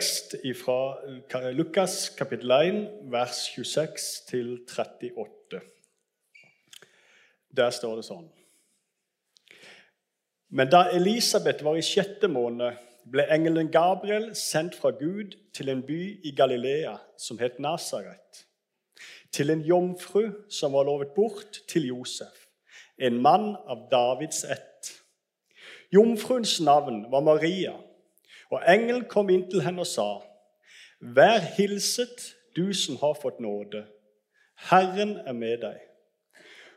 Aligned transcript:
tekst 0.00 0.34
fra 0.64 1.50
Lukas 1.50 2.08
kapittel 2.16 2.50
1, 2.50 2.88
vers 3.12 3.36
26 3.54 4.24
til 4.28 4.60
38. 4.68 5.60
Der 7.56 7.70
står 7.70 7.98
det 7.98 8.04
sånn 8.06 8.28
Men 10.48 10.70
da 10.72 10.86
Elisabeth 10.96 11.64
var 11.66 11.76
i 11.76 11.84
sjette 11.84 12.30
måned, 12.32 12.78
ble 13.04 13.26
engelen 13.28 13.68
Gabriel 13.72 14.30
sendt 14.38 14.78
fra 14.78 14.94
Gud 14.96 15.36
til 15.52 15.68
en 15.68 15.84
by 15.84 16.00
i 16.24 16.32
Galilea 16.36 16.96
som 17.20 17.36
het 17.42 17.60
Nasaret, 17.60 18.46
til 19.32 19.52
en 19.52 19.66
jomfru 19.68 20.30
som 20.48 20.72
var 20.78 20.88
lovet 20.88 21.12
bort 21.12 21.60
til 21.68 21.90
Josef, 21.92 22.48
en 22.96 23.20
mann 23.20 23.52
av 23.68 23.84
Davids 23.92 24.46
ett. 24.48 24.94
Jomfruens 25.92 26.56
navn 26.64 27.04
var 27.12 27.20
Maria. 27.20 27.76
Og 28.50 28.62
engelen 28.68 29.04
kom 29.08 29.30
inn 29.30 29.46
til 29.50 29.62
henne 29.62 29.84
og 29.84 29.88
sa, 29.88 30.08
Vær 31.00 31.38
hilset, 31.56 32.34
du 32.56 32.72
som 32.74 32.96
har 33.00 33.14
fått 33.16 33.40
nåde. 33.40 33.86
Herren 34.70 35.16
er 35.16 35.32
med 35.32 35.62
deg. 35.62 35.78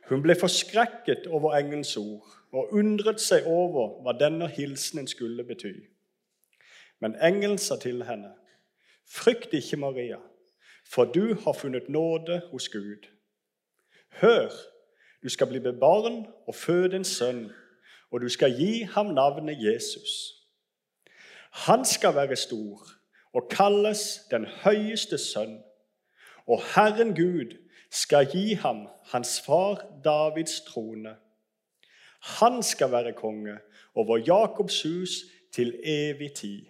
Hun 0.09 0.21
ble 0.23 0.35
forskrekket 0.35 1.27
over 1.27 1.55
engelens 1.57 1.95
ord 1.97 2.27
og 2.53 2.73
undret 2.77 3.21
seg 3.23 3.47
over 3.49 3.97
hva 4.03 4.13
denne 4.19 4.47
hilsenen 4.47 5.09
skulle 5.09 5.43
bety. 5.47 5.73
Men 7.01 7.17
engelen 7.19 7.57
sa 7.57 7.79
til 7.81 8.03
henne, 8.07 8.31
Frykt 9.09 9.53
ikke, 9.53 9.77
Maria, 9.77 10.17
for 10.87 11.05
du 11.05 11.35
har 11.43 11.53
funnet 11.53 11.89
nåde 11.89 12.41
hos 12.51 12.69
Gud. 12.69 13.09
Hør, 14.21 14.51
du 15.23 15.29
skal 15.29 15.47
bli 15.47 15.59
med 15.59 15.73
barn 15.79 16.25
og 16.47 16.55
føde 16.55 16.95
en 16.95 17.03
sønn, 17.03 17.51
og 18.11 18.21
du 18.21 18.29
skal 18.29 18.55
gi 18.55 18.83
ham 18.83 19.05
navnet 19.05 19.59
Jesus. 19.59 20.42
Han 21.53 21.85
skal 21.85 22.15
være 22.15 22.35
stor 22.35 22.87
og 23.33 23.49
kalles 23.49 24.21
den 24.31 24.45
høyeste 24.45 25.17
sønn. 25.17 25.59
Og 26.47 26.61
Herren 26.75 27.13
Gud 27.15 27.53
skal 27.93 28.27
gi 28.31 28.53
ham 28.53 28.87
hans 29.13 29.37
far 29.41 29.83
Davids 30.03 30.61
trone. 30.61 31.15
Han 32.39 32.63
skal 32.63 32.91
være 32.91 33.13
konge 33.13 33.57
over 33.95 34.17
Jakobs 34.17 34.83
hus 34.83 35.09
til 35.53 35.75
evig 35.83 36.33
tid. 36.33 36.65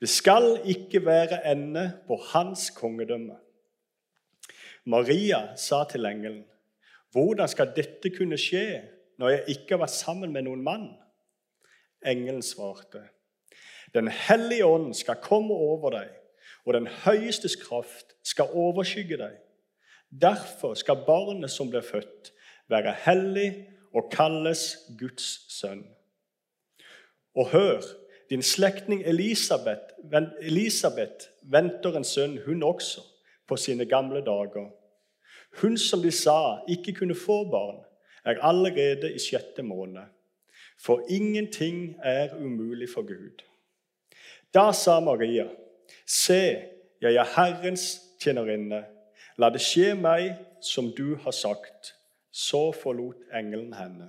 Det 0.00 0.08
skal 0.08 0.60
ikke 0.64 1.06
være 1.06 1.52
ende 1.52 1.98
på 2.06 2.16
hans 2.32 2.70
kongedømme. 2.70 3.36
Maria 4.84 5.56
sa 5.56 5.84
til 5.90 6.04
engelen, 6.06 6.44
'Hvordan 7.10 7.48
skal 7.48 7.72
dette 7.76 8.10
kunne 8.10 8.38
skje 8.38 8.82
når 9.18 9.28
jeg 9.28 9.44
ikke 9.48 9.66
har 9.70 9.78
vært 9.78 9.90
sammen 9.90 10.32
med 10.32 10.42
noen 10.42 10.62
mann?' 10.62 10.96
Engelen 12.06 12.42
svarte, 12.42 13.02
den 13.94 14.08
hellige 14.08 14.66
ånd 14.66 14.94
skal 14.94 15.20
komme 15.22 15.54
over 15.54 15.90
deg, 15.96 16.08
og 16.66 16.74
den 16.74 16.88
høyestes 17.04 17.56
kraft 17.56 18.16
skal 18.26 18.52
overskygge 18.52 19.16
deg. 19.20 19.36
Derfor 20.08 20.74
skal 20.74 21.04
barnet 21.06 21.50
som 21.50 21.70
blir 21.70 21.84
født, 21.84 22.32
være 22.68 22.94
hellig 23.04 23.48
og 23.96 24.10
kalles 24.12 24.76
Guds 24.98 25.28
sønn. 25.52 25.84
Og 27.34 27.48
hør, 27.52 27.80
din 28.30 28.42
slektning 28.42 29.02
Elisabeth, 29.06 29.96
Elisabeth 30.42 31.30
venter 31.42 31.96
en 31.96 32.04
sønn, 32.04 32.38
hun 32.44 32.62
også, 32.62 33.00
på 33.48 33.56
sine 33.56 33.86
gamle 33.88 34.20
dager. 34.24 34.68
Hun 35.62 35.78
som 35.80 36.02
de 36.02 36.12
sa 36.12 36.60
ikke 36.68 36.92
kunne 37.00 37.16
få 37.16 37.44
barn, 37.50 37.80
er 38.24 38.42
allerede 38.44 39.14
i 39.14 39.18
sjette 39.18 39.62
måned. 39.62 40.04
For 40.78 41.06
ingenting 41.08 41.96
er 42.04 42.36
umulig 42.36 42.88
for 42.94 43.02
Gud. 43.02 43.47
Da 44.54 44.72
sa 44.72 45.00
Maria, 45.00 45.48
Se, 46.06 46.64
jeg 47.00 47.14
er 47.14 47.32
Herrens 47.36 48.00
tjenerinne. 48.20 48.84
La 49.38 49.50
det 49.52 49.60
skje 49.62 49.92
meg 49.96 50.38
som 50.64 50.90
du 50.96 51.16
har 51.22 51.36
sagt. 51.36 51.94
Så 52.32 52.70
forlot 52.72 53.28
engelen 53.34 53.72
henne. 53.76 54.08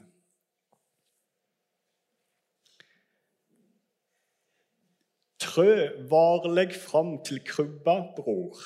Trø 5.39 5.73
varleg 6.11 6.75
fram 6.75 7.17
til 7.25 7.39
krybba, 7.47 7.95
bror. 8.15 8.59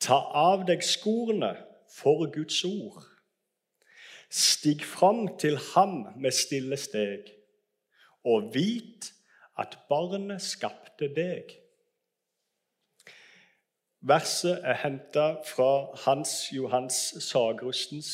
Ta 0.00 0.20
av 0.38 0.66
deg 0.68 0.84
skorene 0.84 1.54
for 1.92 2.28
Guds 2.32 2.60
ord. 2.68 3.04
Stig 4.30 4.84
fram 4.84 5.24
til 5.40 5.56
ham 5.72 6.04
med 6.20 6.36
stille 6.36 6.76
steg, 6.76 7.32
og 8.28 8.52
vit 8.54 9.08
at 9.58 9.78
barnet 9.88 10.42
skapte 10.42 11.08
deg. 11.14 11.56
Verset 14.00 14.62
er 14.62 14.78
henta 14.84 15.26
fra 15.46 15.90
Hans 16.04 16.52
Johans 16.54 16.94
Sagrustens 17.24 18.12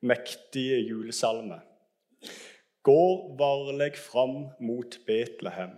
mektige 0.00 0.80
julesalme. 0.80 1.60
Gå 2.82 3.36
varleg 3.36 3.98
fram 4.00 4.48
mot 4.60 4.96
Betlehem. 5.06 5.76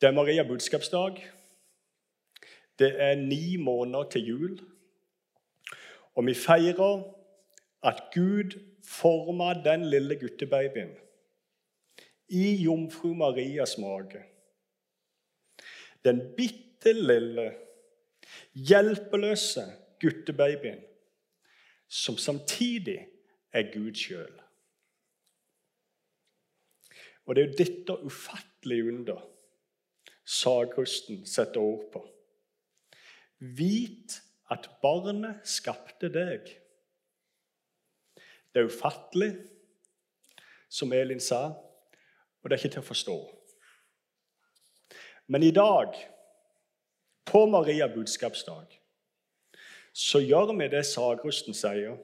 Det 0.00 0.06
er 0.06 0.12
Maria 0.12 0.44
budskapsdag. 0.44 1.24
Det 2.78 2.92
er 3.02 3.14
ni 3.14 3.56
måneder 3.56 4.10
til 4.12 4.26
jul. 4.28 4.60
Og 6.14 6.26
vi 6.26 6.34
feirer 6.34 7.02
at 7.82 8.02
Gud 8.14 8.58
forma 8.84 9.54
den 9.64 9.84
lille 9.90 10.20
guttebabyen 10.20 10.92
i 12.28 12.54
jomfru 12.62 13.14
Marias 13.14 13.78
mage. 13.78 14.22
Den 16.04 16.20
bitte 16.36 16.92
lille, 16.92 17.54
hjelpeløse 18.52 19.64
guttebabyen 20.00 20.80
som 21.88 22.16
samtidig 22.16 23.00
er 23.52 23.72
Gud 23.72 23.94
sjøl. 23.96 24.34
Og 27.26 27.36
det 27.36 27.42
er 27.42 27.48
jo 27.48 27.58
dette 27.58 27.96
ufattelige 28.08 28.88
under 28.88 29.20
sagrusten 30.24 31.26
setter 31.26 31.60
ord 31.60 31.84
på. 31.92 32.02
Vit 33.38 34.18
at 34.52 34.68
barnet 34.82 35.40
skapte 35.48 36.10
deg. 36.12 36.48
Det 38.52 38.62
er 38.62 38.68
ufattelig, 38.68 39.32
som 40.68 40.92
Elin 40.92 41.20
sa 41.20 41.52
og 42.48 42.50
det 42.50 42.56
er 42.56 42.64
ikke 42.64 42.74
til 42.78 42.80
å 42.80 42.88
forstå. 42.88 43.14
Men 45.28 45.42
i 45.44 45.50
dag, 45.52 45.96
på 47.28 47.42
Maria 47.44 47.90
budskapsdag, 47.92 48.70
så 49.92 50.22
gjør 50.24 50.54
vi 50.56 50.68
det 50.72 50.86
sagrusten 50.88 51.52
sier. 51.52 51.98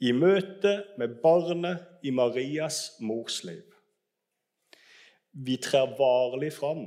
I 0.00 0.14
møte 0.16 0.72
med 0.96 1.18
barnet 1.20 2.00
i 2.00 2.14
Marias 2.16 2.94
mors 3.04 3.42
liv. 3.44 3.66
Vi 5.36 5.58
trer 5.60 5.92
varlig 5.98 6.54
fram. 6.56 6.86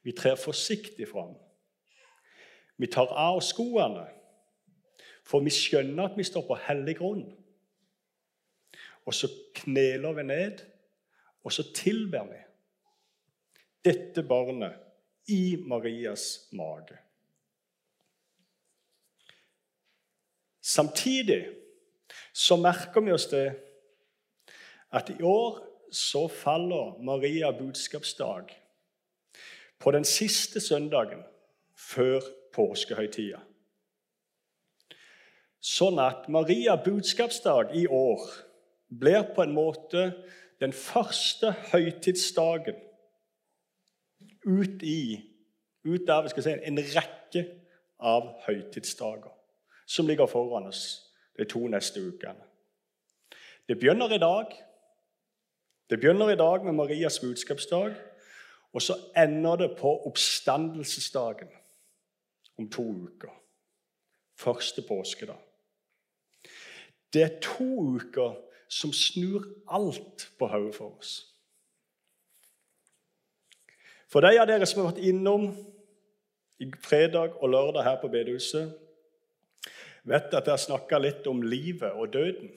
Vi 0.00 0.16
trer 0.16 0.40
forsiktig 0.40 1.10
fram. 1.12 1.36
Vi 2.80 2.88
tar 2.88 3.12
av 3.12 3.42
oss 3.42 3.52
skoene, 3.52 4.06
for 5.28 5.44
vi 5.44 5.52
skjønner 5.52 6.08
at 6.08 6.16
vi 6.16 6.24
står 6.24 6.48
på 6.48 6.56
hellig 6.70 6.96
grunn. 7.02 7.26
Og 9.04 9.14
så 9.14 9.28
kneler 9.54 10.12
vi 10.16 10.22
ned, 10.22 10.60
og 11.44 11.52
så 11.52 11.64
tilber 11.74 12.26
vi 12.28 12.40
dette 13.84 14.22
barnet 14.22 14.76
i 15.32 15.56
Marias 15.66 16.48
mage. 16.52 16.98
Samtidig 20.60 21.48
så 22.32 22.56
merker 22.60 23.00
vi 23.00 23.12
oss 23.12 23.28
det 23.30 23.46
at 24.92 25.10
i 25.10 25.22
år 25.22 25.62
så 25.90 26.26
faller 26.28 26.98
Maria 27.02 27.50
budskapsdag 27.56 28.52
på 29.78 29.90
den 29.90 30.04
siste 30.04 30.60
søndagen 30.60 31.22
før 31.74 32.20
påskehøytida. 32.54 33.40
Sånn 35.60 35.98
at 36.00 36.28
Maria 36.32 36.76
budskapsdag 36.80 37.74
i 37.76 37.86
år 37.86 38.22
blir 38.88 39.26
på 39.34 39.44
en 39.44 39.52
måte 39.56 40.04
den 40.60 40.72
første 40.72 41.52
høytidsdagen 41.72 42.76
ut, 44.46 44.82
i, 44.82 45.20
ut 45.84 46.10
av 46.12 46.28
si, 46.28 46.52
en 46.52 46.80
rekke 46.80 47.44
av 48.00 48.34
høytidsdager 48.46 49.32
som 49.90 50.08
ligger 50.08 50.28
foran 50.30 50.68
oss 50.68 50.84
de 51.38 51.46
to 51.48 51.64
neste 51.72 52.00
ukene. 52.00 52.44
Det 53.68 53.78
begynner 53.78 54.12
i 54.12 54.20
dag. 54.20 54.52
Det 55.90 55.98
begynner 55.98 56.30
i 56.30 56.38
dag 56.38 56.64
med 56.64 56.76
Marias 56.78 57.18
budskapsdag, 57.22 57.94
og 58.72 58.82
så 58.82 58.94
ender 59.18 59.56
det 59.56 59.70
på 59.78 59.90
oppstandelsesdagen 60.06 61.48
om 62.58 62.68
to 62.70 62.84
uker. 62.84 63.32
Første 64.38 64.82
påskedag. 64.88 65.38
Det 67.12 67.22
er 67.22 67.40
to 67.42 67.96
uker 67.96 68.49
som 68.70 68.92
snur 68.94 69.44
alt 69.66 70.28
på 70.38 70.46
hodet 70.48 70.74
for 70.76 70.94
oss. 70.98 71.14
For 74.10 74.22
de 74.22 74.38
av 74.38 74.46
dere 74.50 74.66
som 74.66 74.82
har 74.82 74.92
vært 74.92 75.04
innom 75.06 75.50
i 76.60 76.68
fredag 76.82 77.36
og 77.40 77.50
lørdag 77.50 77.86
her 77.86 77.98
på 78.02 78.10
bedehuset, 78.12 78.72
vet 80.06 80.34
at 80.34 80.46
jeg 80.46 80.54
har 80.54 80.62
snakka 80.62 80.98
litt 80.98 81.26
om 81.30 81.42
livet 81.42 81.92
og 81.92 82.12
døden. 82.14 82.50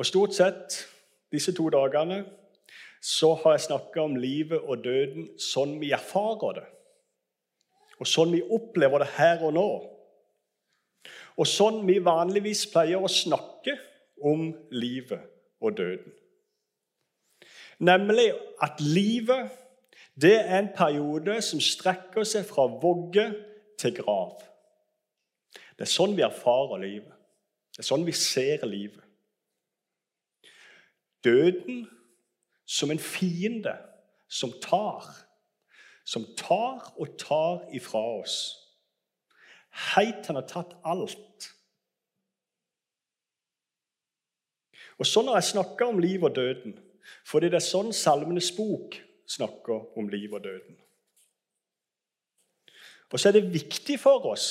Og 0.00 0.08
stort 0.08 0.36
sett 0.36 0.78
disse 1.32 1.52
to 1.56 1.68
dagene 1.72 2.22
så 3.00 3.34
har 3.42 3.56
jeg 3.56 3.66
snakka 3.68 4.04
om 4.04 4.16
livet 4.20 4.60
og 4.60 4.84
døden 4.84 5.30
sånn 5.40 5.78
vi 5.80 5.92
erfarer 5.96 6.60
det. 6.60 6.66
Og 8.00 8.08
sånn 8.08 8.32
vi 8.32 8.40
opplever 8.44 9.04
det 9.04 9.10
her 9.16 9.44
og 9.44 9.56
nå. 9.56 9.68
Og 11.40 11.48
sånn 11.48 11.80
vi 11.88 11.96
vanligvis 12.04 12.66
pleier 12.72 13.00
å 13.00 13.08
snakke 13.08 13.76
om 14.20 14.50
livet 14.72 15.22
og 15.60 15.78
døden. 15.78 16.12
Nemlig 17.80 18.28
at 18.60 18.80
livet 18.84 19.48
det 20.20 20.34
er 20.36 20.58
en 20.58 20.72
periode 20.76 21.38
som 21.42 21.62
strekker 21.64 22.26
seg 22.28 22.44
fra 22.44 22.66
vogge 22.82 23.24
til 23.80 23.94
grav. 23.96 24.42
Det 25.78 25.86
er 25.86 25.92
sånn 25.94 26.12
vi 26.18 26.26
erfarer 26.26 26.82
livet. 26.82 27.14
Det 27.72 27.80
er 27.80 27.88
sånn 27.88 28.04
vi 28.04 28.12
ser 28.12 28.66
livet. 28.68 29.00
Døden 31.24 31.86
som 32.68 32.92
en 32.92 33.00
fiende 33.00 33.72
som 34.28 34.52
tar. 34.60 35.08
Som 36.04 36.26
tar 36.36 36.90
og 37.00 37.16
tar 37.20 37.64
ifra 37.76 38.02
oss. 38.20 38.36
Helt 39.70 40.22
til 40.24 40.34
han 40.34 40.42
har 40.42 40.48
tatt 40.50 40.76
alt. 40.84 41.50
Og 45.00 45.08
Sånn 45.08 45.30
har 45.30 45.38
jeg 45.40 45.54
snakka 45.54 45.88
om 45.88 46.00
liv 46.02 46.24
og 46.24 46.34
døden, 46.36 46.74
fordi 47.24 47.48
det 47.48 47.60
er 47.60 47.64
sånn 47.64 47.94
Salmenes 47.96 48.50
bok 48.56 48.98
snakker 49.30 49.96
om 49.98 50.10
liv 50.12 50.34
og 50.34 50.42
døden. 50.44 50.76
Og 53.10 53.18
så 53.18 53.30
er 53.30 53.38
det 53.38 53.54
viktig 53.54 53.96
for 53.98 54.26
oss 54.30 54.48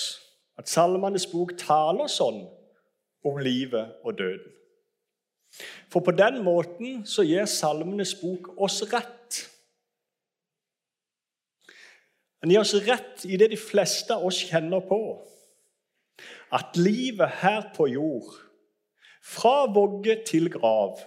at 0.59 0.67
Salmenes 0.67 1.27
bok 1.31 1.53
taler 1.59 2.09
sånn 2.11 2.41
om 3.27 3.37
livet 3.39 3.99
og 4.03 4.17
døden. 4.19 4.55
For 5.89 6.03
på 6.05 6.13
den 6.13 6.41
måten 6.45 7.05
så 7.07 7.23
gir 7.25 7.47
Salmenes 7.49 8.13
bok 8.19 8.51
oss 8.57 8.81
rett. 8.91 9.18
Den 12.41 12.53
gir 12.53 12.61
oss 12.63 12.75
rett 12.87 13.25
i 13.25 13.37
det 13.37 13.49
de 13.51 13.59
fleste 13.59 14.15
av 14.15 14.25
oss 14.29 14.39
kjenner 14.47 14.83
på. 14.87 15.01
At 16.55 16.77
livet 16.79 17.41
her 17.41 17.69
på 17.75 17.87
jord, 17.91 18.31
fra 19.21 19.67
vogge 19.71 20.15
til 20.25 20.49
grav, 20.51 21.01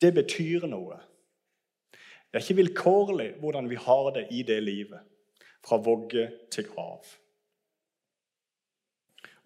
det 0.00 0.12
betyr 0.14 0.66
noe. 0.68 0.98
Det 2.28 2.38
er 2.38 2.44
ikke 2.44 2.60
vilkårlig 2.60 3.30
hvordan 3.40 3.70
vi 3.70 3.78
har 3.80 4.10
det 4.12 4.26
i 4.30 4.42
det 4.46 4.58
livet, 4.62 5.00
fra 5.64 5.78
vogge 5.80 6.28
til 6.52 6.68
grav. 6.68 7.00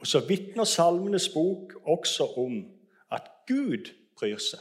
Og 0.01 0.07
Så 0.07 0.21
vitner 0.27 0.65
Salmenes 0.65 1.29
bok 1.29 1.73
også 1.85 2.27
om 2.37 2.65
at 3.13 3.31
Gud 3.47 3.93
bryr 4.19 4.41
seg, 4.41 4.61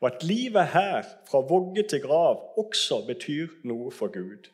og 0.00 0.10
at 0.10 0.24
livet 0.24 0.66
her, 0.72 1.04
fra 1.28 1.40
vogge 1.40 1.82
til 1.88 2.02
grav, 2.02 2.58
også 2.58 3.04
betyr 3.06 3.48
noe 3.64 3.92
for 3.92 4.12
Gud. 4.12 4.50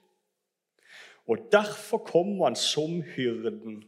Og 1.27 1.39
Derfor 1.53 1.99
kommer 1.99 2.45
han 2.45 2.57
som 2.57 3.03
hyrden, 3.03 3.85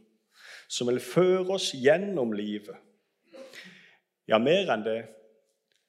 som 0.67 0.87
vil 0.87 0.99
føre 0.99 1.57
oss 1.57 1.73
gjennom 1.73 2.31
livet. 2.31 2.75
Ja, 4.27 4.39
mer 4.41 4.71
enn 4.73 4.85
det, 4.85 5.01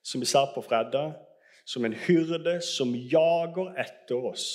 som 0.03 0.21
vi 0.21 0.29
sa 0.29 0.45
på 0.53 0.61
fredag, 0.61 1.15
som 1.65 1.85
en 1.85 1.95
hyrde 1.95 2.61
som 2.63 2.95
jager 2.95 3.73
etter 3.81 4.29
oss 4.31 4.47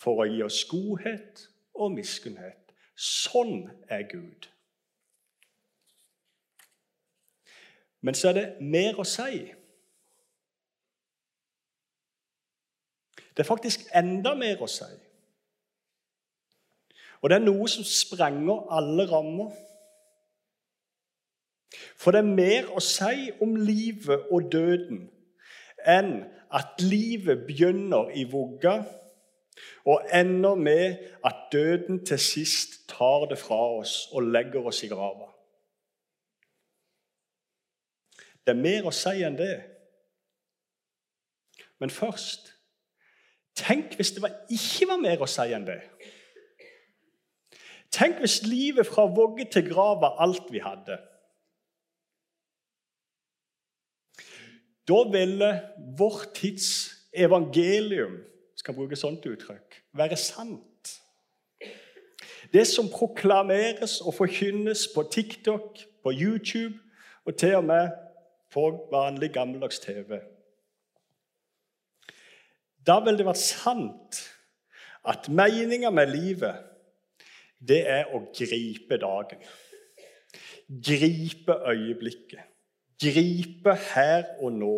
for 0.00 0.22
å 0.22 0.28
gi 0.28 0.42
oss 0.44 0.62
godhet 0.70 1.46
og 1.74 1.92
miskunnhet. 1.96 2.72
Sånn 2.96 3.66
er 3.90 4.06
Gud. 4.08 4.48
Men 8.02 8.14
så 8.18 8.30
er 8.30 8.38
det 8.38 8.46
mer 8.60 8.98
å 8.98 9.06
si. 9.06 9.44
Det 13.32 13.44
er 13.44 13.48
faktisk 13.48 13.86
enda 13.94 14.34
mer 14.38 14.62
å 14.62 14.68
si. 14.70 14.90
Og 17.22 17.30
det 17.30 17.38
er 17.38 17.44
noe 17.44 17.68
som 17.70 17.86
sprenger 17.86 18.66
alle 18.74 19.06
rammer. 19.10 19.52
For 21.96 22.12
det 22.12 22.22
er 22.22 22.34
mer 22.34 22.70
å 22.74 22.82
si 22.84 23.30
om 23.44 23.54
livet 23.56 24.26
og 24.34 24.50
døden 24.52 25.06
enn 25.88 26.12
at 26.52 26.82
livet 26.84 27.46
begynner 27.46 28.10
i 28.18 28.26
vugga 28.28 28.82
og 29.88 30.04
ender 30.14 30.54
med 30.54 30.98
at 31.24 31.48
døden 31.52 32.02
til 32.06 32.20
sist 32.20 32.82
tar 32.90 33.26
det 33.30 33.38
fra 33.40 33.60
oss 33.78 34.08
og 34.12 34.28
legger 34.34 34.68
oss 34.68 34.82
i 34.84 34.90
grava. 34.90 35.30
Det 38.42 38.54
er 38.54 38.62
mer 38.62 38.88
å 38.90 38.94
si 38.94 39.22
enn 39.22 39.38
det. 39.38 39.54
Men 41.78 41.90
først 41.90 42.50
Tenk 43.52 43.98
hvis 43.98 44.14
det 44.16 44.30
ikke 44.48 44.86
var 44.88 45.00
mer 45.02 45.20
å 45.20 45.28
si 45.28 45.44
enn 45.52 45.66
det. 45.66 45.82
Tenk 47.92 48.18
hvis 48.18 48.42
livet 48.46 48.86
fra 48.86 49.04
vogge 49.06 49.44
til 49.52 49.68
grav 49.68 50.00
var 50.00 50.16
alt 50.24 50.48
vi 50.50 50.62
hadde. 50.64 50.98
Da 54.88 55.02
ville 55.12 55.50
vår 55.98 56.22
tids 56.34 56.68
evangelium 57.12 58.16
skal 58.56 58.74
bruke 58.74 58.96
sånt 58.96 59.26
uttrykk, 59.26 59.82
være 59.92 60.16
sant. 60.16 60.96
Det 62.52 62.64
som 62.68 62.88
proklameres 62.92 64.00
og 64.00 64.14
forkynnes 64.14 64.88
på 64.94 65.02
TikTok, 65.12 65.78
på 66.02 66.12
YouTube 66.12 66.74
og 67.24 67.36
til 67.38 67.54
og 67.54 67.64
med 67.64 67.90
på 68.52 68.88
vanlig, 68.92 69.30
gammeldags 69.32 69.78
TV. 69.78 70.18
Da 72.86 72.98
ville 73.00 73.18
det 73.18 73.26
vært 73.26 73.40
sant 73.40 74.20
at 75.08 75.28
meninga 75.28 75.90
med 75.90 76.10
livet, 76.10 76.71
det 77.68 77.82
er 77.88 78.10
å 78.14 78.22
gripe 78.34 78.98
dagen. 79.00 79.42
Gripe 80.68 81.56
øyeblikket. 81.68 82.48
Gripe 83.02 83.74
her 83.92 84.26
og 84.40 84.52
nå. 84.54 84.76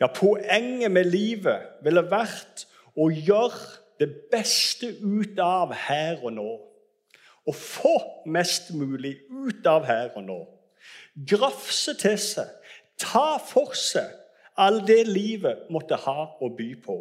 Ja, 0.00 0.08
poenget 0.12 0.92
med 0.92 1.08
livet 1.08 1.84
ville 1.84 2.04
vært 2.10 2.66
å 2.96 3.08
gjøre 3.08 3.62
det 4.00 4.10
beste 4.32 4.90
ut 5.00 5.38
av 5.40 5.72
her 5.86 6.20
og 6.20 6.34
nå. 6.36 6.50
Å 7.42 7.52
få 7.56 7.94
mest 8.30 8.70
mulig 8.76 9.16
ut 9.30 9.66
av 9.66 9.86
her 9.88 10.12
og 10.16 10.26
nå 10.26 10.42
grafse 11.14 11.94
til 12.00 12.18
seg, 12.20 12.48
ta 13.00 13.36
for 13.42 13.76
seg 13.76 14.08
all 14.60 14.82
det 14.86 15.04
livet 15.08 15.68
måtte 15.72 15.98
ha 16.04 16.32
å 16.40 16.50
by 16.56 16.70
på. 16.84 16.98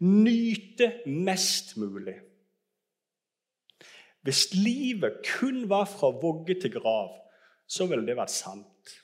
Nyte 0.00 0.92
mest 1.06 1.76
mulig. 1.80 2.16
Hvis 4.26 4.50
livet 4.54 5.22
kun 5.24 5.68
var 5.68 5.86
fra 5.88 6.10
vogge 6.22 6.56
til 6.60 6.72
grav, 6.72 7.14
så 7.66 7.86
ville 7.86 8.06
det 8.06 8.18
vært 8.18 8.34
sant. 8.34 8.94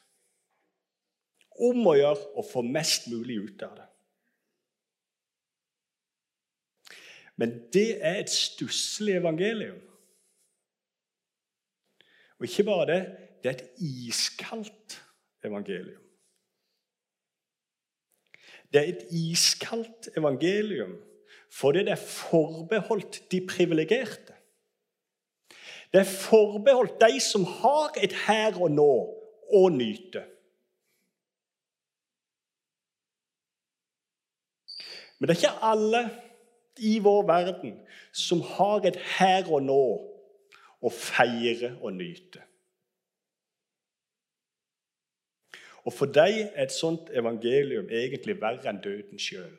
Om 1.57 1.87
å 1.89 1.95
gjøre 1.97 2.33
å 2.37 2.45
få 2.45 2.63
mest 2.67 3.09
mulig 3.09 3.39
ut 3.47 3.65
av 3.65 3.77
det. 3.79 3.87
Men 7.37 7.53
det 7.73 7.91
er 8.01 8.21
et 8.21 8.33
stusslig 8.33 9.17
evangelium. 9.17 9.81
Og 12.37 12.49
ikke 12.49 12.65
bare 12.69 12.87
det, 12.91 13.01
det 13.43 13.51
er 13.51 13.57
et 13.57 13.81
iskaldt 13.81 14.99
evangelium. 15.45 16.03
Det 18.73 18.83
er 18.83 18.89
et 18.93 19.13
iskaldt 19.15 20.11
evangelium 20.17 20.97
fordi 21.57 21.87
det 21.87 21.95
er 21.95 22.03
forbeholdt 22.03 23.21
de 23.33 23.39
privilegerte. 23.49 24.36
Det 25.97 26.03
er 26.03 26.17
forbeholdt 26.21 26.99
de 27.01 27.21
som 27.21 27.45
har 27.45 27.95
et 28.05 28.13
her 28.27 28.59
og 28.61 28.69
nå 28.69 28.91
å 29.57 29.61
nyte. 29.73 30.21
Men 35.17 35.31
det 35.31 35.37
er 35.37 35.41
ikke 35.41 35.71
alle 35.71 36.03
i 36.85 36.99
vår 37.01 37.25
verden 37.33 37.79
som 38.13 38.45
har 38.45 38.85
et 38.85 39.01
her 39.17 39.49
og 39.49 39.65
nå 39.65 39.81
å 40.85 40.93
feire 40.93 41.73
og 41.81 41.97
nyte. 41.97 42.45
Og 45.89 45.97
for 45.97 46.13
dem 46.13 46.43
er 46.51 46.67
et 46.67 46.77
sånt 46.77 47.09
evangelium 47.09 47.89
egentlig 47.89 48.37
verre 48.43 48.69
enn 48.69 48.85
døden 48.85 49.17
sjøl. 49.17 49.55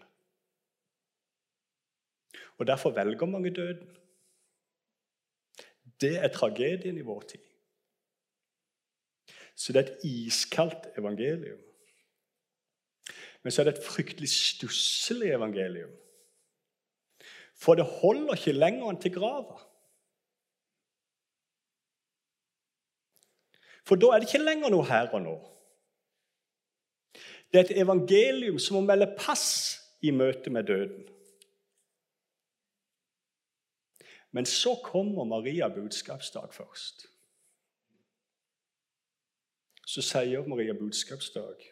Og 2.61 2.69
derfor 2.69 2.93
velger 2.93 3.25
mange 3.25 3.49
døden. 3.49 3.97
Det 6.01 6.15
er 6.17 6.33
tragedien 6.33 6.97
i 6.97 7.05
vår 7.05 7.21
tid. 7.33 7.45
Så 9.55 9.73
det 9.73 9.81
er 9.81 9.87
et 9.91 10.03
iskaldt 10.05 10.91
evangelium. 10.97 11.59
Men 13.43 13.51
så 13.51 13.61
er 13.61 13.69
det 13.69 13.77
et 13.77 13.85
fryktelig 13.85 14.29
stusslig 14.29 15.31
evangelium. 15.33 15.91
For 17.57 17.75
det 17.75 17.85
holder 17.85 18.37
ikke 18.37 18.53
lenger 18.53 18.91
enn 18.91 19.01
til 19.01 19.15
grava. 19.15 19.57
For 23.87 23.95
da 23.95 24.11
er 24.11 24.21
det 24.21 24.27
ikke 24.27 24.43
lenger 24.43 24.73
noe 24.73 24.85
her 24.85 25.09
og 25.15 25.23
nå. 25.23 25.35
Det 27.47 27.59
er 27.59 27.65
et 27.65 27.77
evangelium 27.81 28.59
som 28.59 28.77
må 28.77 28.83
melde 28.85 29.13
pass 29.17 29.47
i 30.03 30.11
møte 30.11 30.51
med 30.53 30.67
døden. 30.67 31.05
Men 34.31 34.45
så 34.45 34.75
kommer 34.83 35.23
Maria 35.23 35.69
budskapsdag 35.69 36.53
først. 36.53 37.07
Så 39.87 40.03
sier 40.03 40.47
Maria 40.47 40.73
budskapsdag 40.73 41.63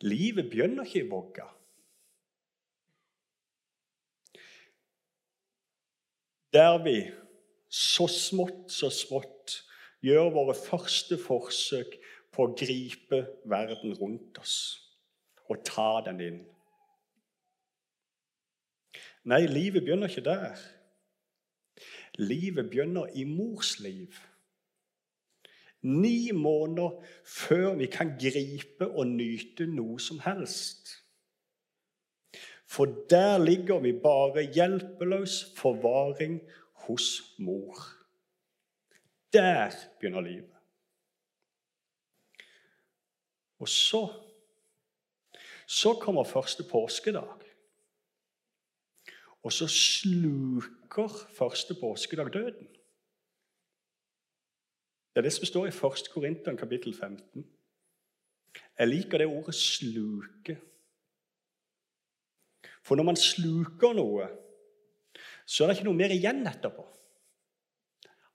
livet 0.00 0.50
begynner 0.50 0.84
ikke 0.84 1.04
i 1.04 1.08
vogga. 1.08 1.46
Der 6.52 6.78
vi 6.84 6.96
så 7.68 8.06
smått, 8.08 8.72
så 8.72 8.90
smått 8.92 9.60
gjør 10.04 10.30
våre 10.32 10.54
første 10.56 11.18
forsøk 11.20 11.96
på 12.32 12.46
å 12.46 12.54
gripe 12.56 13.22
verden 13.48 13.96
rundt 14.00 14.38
oss 14.40 14.56
og 15.46 15.60
ta 15.66 16.00
den 16.06 16.22
inn. 16.24 16.40
Nei, 19.26 19.42
livet 19.50 19.84
begynner 19.84 20.10
ikke 20.10 20.24
der. 20.26 20.60
Livet 22.18 22.70
begynner 22.70 23.06
i 23.14 23.24
mors 23.24 23.80
liv. 23.80 24.14
Ni 25.82 26.30
måneder 26.30 27.04
før 27.24 27.74
vi 27.74 27.86
kan 27.86 28.14
gripe 28.18 28.88
og 28.88 29.06
nyte 29.06 29.66
noe 29.66 30.00
som 30.00 30.18
helst. 30.24 30.96
For 32.66 32.84
der 33.10 33.38
ligger 33.38 33.78
vi 33.80 33.92
bare 33.92 34.42
hjelpeløs 34.52 35.44
forvaring 35.56 36.40
hos 36.86 37.22
mor. 37.38 37.78
Der 39.32 39.70
begynner 40.00 40.20
livet. 40.20 40.56
Og 43.58 43.68
så 43.68 44.08
Så 45.68 45.94
kommer 45.94 46.24
første 46.24 46.62
påskedag. 46.70 47.40
Og 49.42 49.52
så 49.52 49.66
sluker 49.66 50.85
første 51.38 51.74
påskedag 51.80 52.32
døden. 52.32 52.68
Det 55.12 55.20
er 55.20 55.26
det 55.28 55.32
som 55.32 55.44
står 55.44 55.66
i 55.66 55.74
1. 55.74 56.10
Korinteren 56.12 56.56
kapittel 56.56 56.94
15. 56.94 57.46
Jeg 58.78 58.88
liker 58.88 59.18
det 59.18 59.26
ordet 59.26 59.54
'sluke'. 59.54 60.56
For 62.82 62.94
når 62.94 63.02
man 63.02 63.16
sluker 63.16 63.92
noe, 63.92 64.28
så 65.46 65.64
er 65.64 65.68
det 65.68 65.76
ikke 65.76 65.88
noe 65.88 66.00
mer 66.00 66.12
igjen 66.14 66.46
etterpå. 66.46 66.84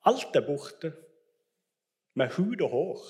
Alt 0.06 0.36
er 0.36 0.48
borte, 0.48 0.94
med 2.13 2.34
hud 2.36 2.62
og 2.62 2.70
hår. 2.70 3.03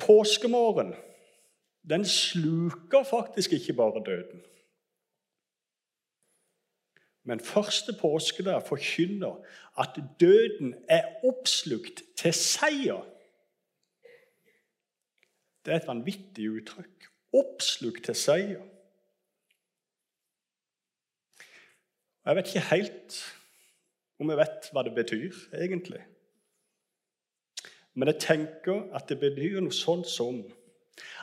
Påskemorgen 0.00 0.94
den 1.90 2.04
sluker 2.04 3.02
faktisk 3.02 3.52
ikke 3.52 3.72
bare 3.72 4.04
døden. 4.06 4.44
Men 7.24 7.40
første 7.40 7.94
påskedag 8.00 8.62
forkynner 8.66 9.44
at 9.78 10.00
døden 10.20 10.74
er 10.88 11.02
oppslukt 11.24 12.02
til 12.16 12.34
seier. 12.34 13.06
Det 15.64 15.72
er 15.72 15.76
et 15.80 15.86
vanvittig 15.86 16.50
uttrykk. 16.50 17.08
Oppslukt 17.32 18.04
til 18.04 18.14
seier. 18.14 18.64
Jeg 22.24 22.36
vet 22.36 22.46
ikke 22.46 22.68
helt 22.70 23.20
om 24.22 24.30
jeg 24.30 24.38
vet 24.38 24.68
hva 24.70 24.82
det 24.86 24.94
betyr, 24.94 25.38
egentlig. 25.58 26.02
Men 27.94 28.08
jeg 28.08 28.20
tenker 28.22 28.84
at 28.94 29.08
det 29.10 29.18
betyr 29.20 29.58
noe 29.60 29.74
sånt 29.74 30.06
som 30.10 30.38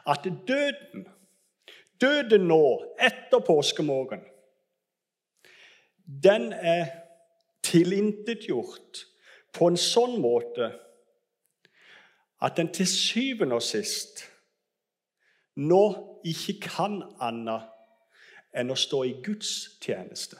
at 0.09 0.27
døden, 0.47 1.05
døden 2.01 2.47
nå, 2.49 2.63
etter 2.99 3.43
påskemorgen, 3.45 4.21
den 6.09 6.51
er 6.53 6.89
tilintetgjort 7.61 9.05
på 9.53 9.69
en 9.69 9.77
sånn 9.77 10.17
måte 10.21 10.71
at 12.41 12.57
den 12.57 12.71
til 12.73 12.87
syvende 12.89 13.59
og 13.59 13.65
sist 13.65 14.23
nå 15.59 15.83
ikke 16.27 16.55
kan 16.65 17.01
annet 17.21 17.67
enn 18.57 18.73
å 18.73 18.77
stå 18.79 19.03
i 19.05 19.17
Guds 19.21 19.51
tjeneste. 19.83 20.39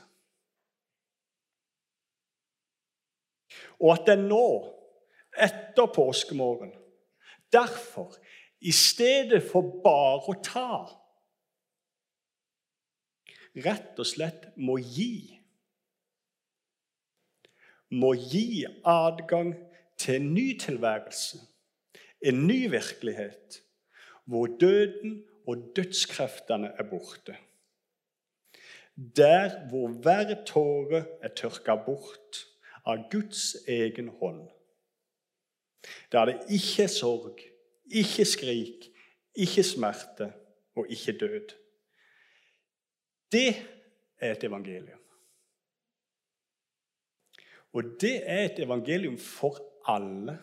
Og 3.79 3.93
at 3.93 4.07
den 4.09 4.25
nå, 4.27 4.45
etter 5.37 5.91
påskemorgen, 5.93 6.71
derfor, 7.53 8.15
i 8.59 8.73
stedet 8.75 9.43
for 9.45 9.77
bare 9.83 10.33
å 10.33 10.39
ta, 10.43 10.71
rett 13.59 13.99
og 13.99 14.07
slett 14.07 14.49
må 14.57 14.79
gi 14.81 15.38
Må 17.89 18.13
gi 18.13 18.65
adgang 18.85 19.55
til 19.97 20.15
en 20.15 20.33
ny 20.33 20.59
tilværelse, 20.59 21.37
en 22.21 22.47
ny 22.47 22.69
virkelighet, 22.69 23.63
hvor 24.25 24.45
døden 24.45 25.23
og 25.47 25.71
dødskreftene 25.75 26.67
er 26.67 26.83
borte. 26.89 27.37
Der 29.15 29.67
hvor 29.69 29.87
hver 29.87 30.43
tåre 30.45 31.05
er 31.21 31.33
tørka 31.35 31.75
bort 31.85 32.45
av 32.85 33.09
Guds 33.11 33.55
egen 33.67 34.09
hånd. 34.19 34.49
Der 36.11 36.25
det 36.25 36.37
ikke 36.49 36.83
er 36.83 36.91
sorg, 36.91 37.39
ikke 37.91 38.25
skrik, 38.25 38.89
ikke 39.35 39.63
smerte 39.63 40.33
og 40.75 40.85
ikke 40.89 41.17
død. 41.17 41.55
Det 43.31 43.55
er 44.19 44.31
et 44.31 44.43
evangelium. 44.43 44.98
Og 47.73 47.83
det 48.01 48.15
er 48.25 48.45
et 48.45 48.59
evangelium 48.63 49.17
for 49.17 49.59
alle, 49.85 50.39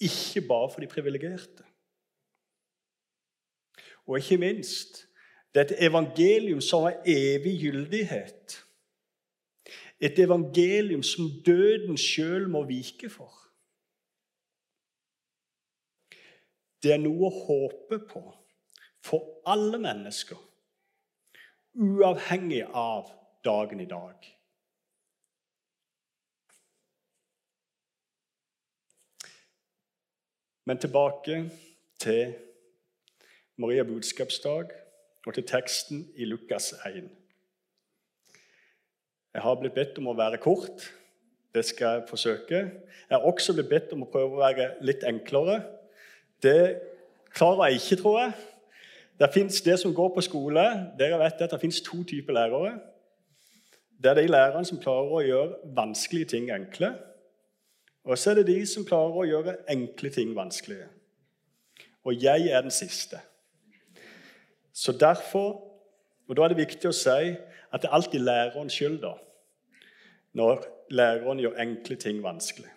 ikke 0.00 0.42
bare 0.48 0.70
for 0.70 0.80
de 0.80 0.86
privilegerte. 0.86 1.64
Og 4.06 4.18
ikke 4.18 4.38
minst 4.38 5.06
det 5.54 5.62
er 5.62 5.64
et 5.64 5.86
evangelium 5.88 6.60
som 6.60 6.82
har 6.82 6.98
evig 7.06 7.60
gyldighet. 7.60 8.64
Et 10.00 10.18
evangelium 10.18 11.02
som 11.02 11.30
døden 11.46 11.96
sjøl 11.96 12.48
må 12.48 12.66
vike 12.68 13.08
for. 13.08 13.32
Det 16.82 16.92
er 16.92 17.00
noe 17.00 17.30
å 17.30 17.38
håpe 17.46 18.02
på 18.04 18.22
for 19.00 19.40
alle 19.48 19.80
mennesker, 19.80 20.36
uavhengig 21.72 22.66
av 22.68 23.08
dagen 23.44 23.80
i 23.80 23.88
dag. 23.88 24.35
Men 30.66 30.78
tilbake 30.78 31.50
til 31.98 32.34
Maria 33.56 33.82
budskapsdag 33.82 34.70
og 35.26 35.34
til 35.34 35.46
teksten 35.46 36.08
i 36.16 36.24
Lukas 36.24 36.72
1. 36.86 37.04
Jeg 39.34 39.42
har 39.42 39.54
blitt 39.60 39.76
bedt 39.76 40.00
om 40.02 40.10
å 40.10 40.16
være 40.18 40.40
kort. 40.42 40.88
Det 41.54 41.62
skal 41.68 41.86
jeg 41.86 42.08
forsøke. 42.10 42.64
Jeg 43.06 43.14
har 43.14 43.28
også 43.30 43.54
blitt 43.54 43.70
bedt 43.70 43.94
om 43.94 44.02
å 44.02 44.10
prøve 44.10 44.34
å 44.34 44.42
være 44.42 44.68
litt 44.82 45.06
enklere. 45.06 45.60
Det 46.42 46.58
klarer 47.30 47.70
jeg 47.70 47.84
ikke, 47.84 48.02
tror 48.02 48.20
jeg. 48.24 48.36
Det 49.22 49.32
fins 49.38 49.62
det 49.62 49.78
som 49.78 49.94
går 49.94 50.14
på 50.16 50.26
skole. 50.26 50.64
Dere 50.98 51.22
vet 51.22 51.46
at 51.46 51.54
det 51.54 51.62
fins 51.62 51.78
to 51.86 52.02
typer 52.02 52.34
lærere. 52.34 52.80
Det 54.02 54.10
er 54.10 54.18
de 54.18 54.30
lærerne 54.34 54.66
som 54.66 54.82
klarer 54.82 55.14
å 55.14 55.26
gjøre 55.30 55.74
vanskelige 55.78 56.34
ting 56.34 56.50
enkle. 56.50 56.96
Og 58.06 58.18
så 58.18 58.30
er 58.30 58.40
det 58.40 58.46
de 58.48 58.60
som 58.70 58.86
klarer 58.86 59.18
å 59.18 59.26
gjøre 59.26 59.56
enkle 59.72 60.10
ting 60.14 60.32
vanskelige. 60.36 60.86
Og 62.06 62.14
jeg 62.22 62.48
er 62.54 62.62
den 62.62 62.74
siste. 62.74 63.18
Så 64.72 64.92
derfor, 64.92 65.62
og 66.28 66.36
Da 66.36 66.42
er 66.42 66.48
det 66.48 66.62
viktig 66.66 66.88
å 66.88 66.94
si 66.94 67.34
at 67.72 67.82
det 67.82 67.88
er 67.88 67.94
alltid 67.94 68.20
lærerens 68.20 68.72
skyld. 68.72 69.00
da 69.02 69.16
når 70.36 70.64
læreren 70.90 71.40
gjør 71.40 71.60
enkle 71.60 71.96
ting 71.96 72.22
vanskelig. 72.22 72.68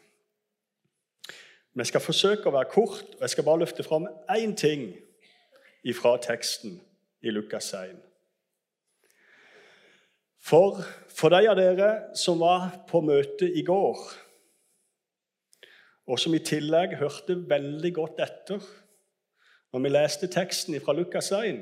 Men 1.74 1.84
jeg 1.84 1.92
skal 1.92 2.04
forsøke 2.04 2.48
å 2.48 2.56
være 2.56 2.72
kort, 2.72 3.16
og 3.18 3.26
jeg 3.26 3.34
skal 3.34 3.46
bare 3.48 3.64
løfte 3.64 3.84
fram 3.84 4.08
én 4.32 4.56
ting 4.58 4.94
fra 5.96 6.16
teksten 6.24 6.80
i 7.22 7.34
Lukas 7.36 7.74
1. 7.76 8.00
For, 10.40 10.80
for 11.12 11.36
de 11.36 11.50
av 11.52 11.60
dere 11.60 11.90
som 12.18 12.40
var 12.40 12.72
på 12.88 13.04
møte 13.04 13.48
i 13.48 13.64
går, 13.68 14.00
og 16.10 16.18
som 16.18 16.34
i 16.34 16.42
tillegg 16.42 16.96
hørte 16.98 17.38
veldig 17.50 17.94
godt 17.94 18.24
etter, 18.26 18.62
Når 19.70 19.80
vi 19.80 19.90
leste 19.90 20.28
teksten 20.28 20.80
fra 20.82 20.94
Lukas 20.98 21.28
1, 21.32 21.60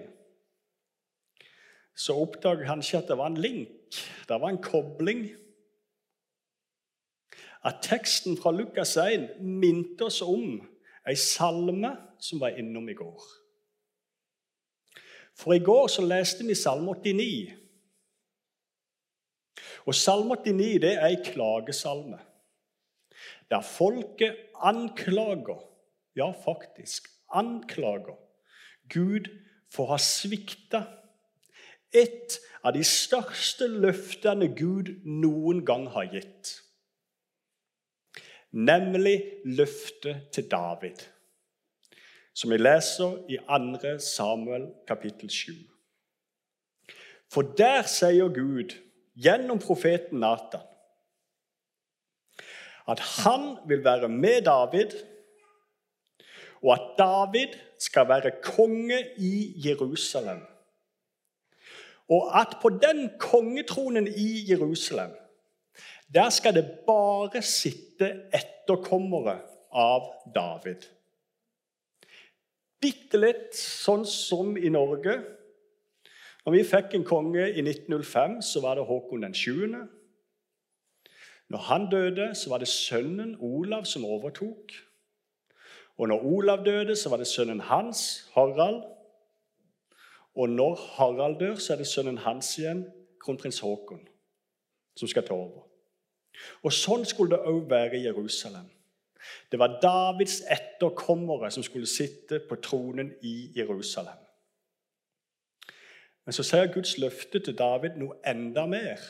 så 1.96 2.14
oppdaget 2.16 2.68
han 2.68 2.80
ikke 2.80 2.98
at 2.98 3.10
det 3.10 3.18
var 3.18 3.28
en 3.28 3.38
link, 3.38 3.98
det 4.30 4.38
var 4.42 4.48
en 4.50 4.62
kobling. 4.64 5.26
At 7.66 7.82
teksten 7.84 8.38
fra 8.38 8.52
Lukas 8.52 8.96
1 8.98 9.42
minte 9.42 10.08
oss 10.08 10.22
om 10.22 10.62
ei 11.08 11.16
salme 11.16 11.92
som 12.20 12.40
var 12.40 12.56
innom 12.56 12.88
i 12.90 12.96
går. 12.96 13.28
For 15.36 15.54
i 15.54 15.60
går 15.60 15.88
så 15.88 16.06
leste 16.06 16.48
vi 16.48 16.56
Salme 16.56 16.96
89. 16.96 17.54
Og 19.86 19.96
Salme 19.96 20.36
89 20.36 20.80
det 20.82 20.94
er 20.96 21.06
ei 21.12 21.20
klagesalme. 21.26 22.20
Der 23.50 23.62
folket 23.62 24.36
anklager, 24.54 25.62
ja, 26.16 26.32
faktisk 26.32 27.08
anklager, 27.30 28.18
Gud 28.90 29.30
for 29.72 29.88
å 29.88 29.96
ha 29.96 30.00
svikta 30.02 30.84
et 31.96 32.38
av 32.64 32.76
de 32.76 32.84
største 32.88 33.68
løftene 33.72 34.50
Gud 34.56 34.92
noen 35.06 35.64
gang 35.68 35.88
har 35.94 36.10
gitt. 36.12 36.54
Nemlig 38.52 39.18
løftet 39.46 40.30
til 40.36 40.48
David, 40.52 41.04
som 42.34 42.52
vi 42.52 42.60
leser 42.60 43.18
i 43.32 43.40
2. 43.48 43.98
Samuel 44.04 44.70
kapittel 44.88 45.32
7. 45.32 45.54
For 47.32 47.44
der 47.60 47.84
sier 47.92 48.32
Gud 48.32 48.76
gjennom 49.20 49.60
profeten 49.60 50.24
Natan 50.24 50.64
at 52.88 53.00
han 53.00 53.58
vil 53.68 53.84
være 53.84 54.10
med 54.10 54.42
David, 54.48 54.96
og 56.64 56.74
at 56.74 56.86
David 56.98 57.58
skal 57.80 58.08
være 58.08 58.32
konge 58.44 59.00
i 59.18 59.54
Jerusalem. 59.68 60.42
Og 62.10 62.40
at 62.40 62.58
på 62.62 62.70
den 62.70 63.10
kongetronen 63.20 64.08
i 64.08 64.52
Jerusalem 64.52 65.12
der 66.14 66.30
skal 66.30 66.56
det 66.56 66.80
bare 66.88 67.42
sitte 67.42 68.08
etterkommere 68.34 69.40
av 69.72 70.06
David. 70.36 70.86
Bitte 72.80 73.20
litt 73.20 73.58
sånn 73.58 74.06
som 74.08 74.54
i 74.56 74.70
Norge. 74.72 75.18
Når 76.46 76.56
vi 76.56 76.64
fikk 76.64 76.96
en 76.96 77.04
konge 77.08 77.50
i 77.50 77.60
1905, 77.60 78.40
så 78.46 78.64
var 78.64 78.80
det 78.80 78.86
Håkon 78.88 79.26
den 79.26 79.36
7. 79.36 79.76
Når 81.50 81.58
han 81.58 81.90
døde, 81.90 82.36
så 82.36 82.50
var 82.50 82.58
det 82.58 82.68
sønnen 82.68 83.38
Olav 83.40 83.86
som 83.86 84.06
overtok. 84.06 84.72
Og 85.98 86.08
når 86.08 86.24
Olav 86.24 86.66
døde, 86.66 86.96
så 86.96 87.10
var 87.10 87.18
det 87.18 87.28
sønnen 87.28 87.60
hans, 87.60 88.30
Harald. 88.34 88.84
Og 90.36 90.50
når 90.50 90.76
Harald 90.76 91.40
dør, 91.40 91.56
så 91.56 91.74
er 91.74 91.78
det 91.78 91.88
sønnen 91.88 92.18
hans 92.18 92.58
igjen, 92.58 92.86
kronprins 93.20 93.60
Haakon, 93.60 94.08
som 94.96 95.08
skal 95.08 95.26
ta 95.26 95.34
over. 95.34 95.64
Og 96.62 96.74
Sånn 96.74 97.06
skulle 97.06 97.34
det 97.34 97.50
òg 97.50 97.64
være 97.70 97.98
i 97.98 98.04
Jerusalem. 98.06 98.68
Det 99.52 99.60
var 99.60 99.80
Davids 99.82 100.42
etterkommere 100.52 101.50
som 101.52 101.64
skulle 101.64 101.90
sitte 101.90 102.40
på 102.50 102.56
tronen 102.62 103.14
i 103.22 103.52
Jerusalem. 103.56 104.20
Men 106.26 106.36
så 106.36 106.44
sier 106.44 106.70
Guds 106.74 106.98
løfte 107.00 107.40
til 107.40 107.56
David 107.58 107.98
noe 107.98 108.20
enda 108.28 108.66
mer. 108.70 109.02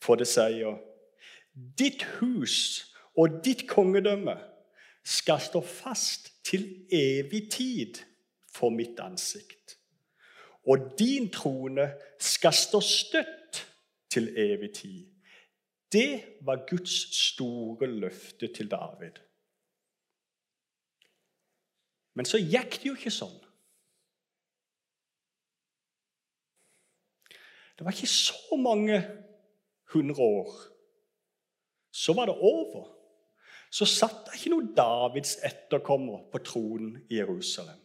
For 0.00 0.16
det 0.16 0.28
sier 0.28 0.78
Ditt 1.78 2.02
hus 2.20 2.56
og 3.18 3.40
ditt 3.44 3.66
kongedømme 3.68 4.36
skal 5.04 5.40
stå 5.42 5.60
fast 5.66 6.30
til 6.46 6.86
evig 6.92 7.50
tid 7.52 8.00
for 8.50 8.70
mitt 8.70 9.00
ansikt. 9.02 9.76
Og 10.68 10.92
din 10.98 11.30
trone 11.32 11.88
skal 12.20 12.54
stå 12.54 12.80
støtt 12.84 13.64
til 14.10 14.30
evig 14.38 14.72
tid. 14.76 15.06
Det 15.92 16.38
var 16.46 16.66
Guds 16.70 17.16
store 17.16 17.86
løfte 17.86 18.52
til 18.54 18.70
David. 18.70 19.18
Men 22.14 22.26
så 22.26 22.38
gikk 22.38 22.78
det 22.82 22.90
jo 22.90 22.96
ikke 22.98 23.12
sånn. 23.14 23.38
Det 27.78 27.86
var 27.86 27.96
ikke 27.96 28.12
så 28.12 28.58
mange 28.60 28.98
hundre 29.92 30.22
år. 30.22 30.50
Så 31.92 32.12
var 32.12 32.26
det 32.26 32.34
over. 32.34 32.96
Så 33.70 33.86
satt 33.86 34.26
det 34.26 34.38
ikke 34.38 34.50
noen 34.54 34.74
Davids 34.74 35.36
etterkommer 35.46 36.24
på 36.32 36.38
tronen 36.42 36.98
i 37.10 37.20
Jerusalem. 37.20 37.78